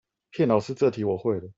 [0.31, 1.47] 騙老師這題我會了